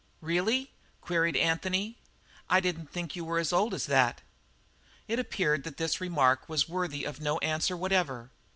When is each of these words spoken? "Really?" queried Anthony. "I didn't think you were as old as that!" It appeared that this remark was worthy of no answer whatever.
"Really?" 0.19 0.71
queried 0.99 1.37
Anthony. 1.37 1.99
"I 2.49 2.59
didn't 2.59 2.89
think 2.91 3.15
you 3.15 3.23
were 3.23 3.37
as 3.37 3.53
old 3.53 3.71
as 3.75 3.85
that!" 3.85 4.23
It 5.07 5.19
appeared 5.19 5.63
that 5.63 5.77
this 5.77 6.01
remark 6.01 6.49
was 6.49 6.67
worthy 6.67 7.03
of 7.05 7.19
no 7.21 7.37
answer 7.37 7.77
whatever. 7.77 8.31